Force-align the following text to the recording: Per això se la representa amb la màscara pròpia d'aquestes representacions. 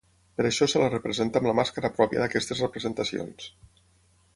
Per 0.39 0.45
això 0.49 0.67
se 0.73 0.81
la 0.83 0.87
representa 0.93 1.41
amb 1.43 1.49
la 1.51 1.55
màscara 1.61 1.93
pròpia 2.01 2.25
d'aquestes 2.25 2.67
representacions. 2.67 3.51